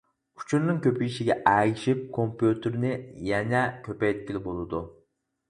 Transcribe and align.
ئۇچۇرنىڭ 0.43 0.77
كۆپىيىشىگە 0.85 1.35
ئەگىشىپ 1.51 2.01
كومپيۇتېرنى 2.15 2.95
يەنە 3.33 3.63
كۆپەيتكىلى 3.87 4.43
بولىدۇ. 4.49 4.83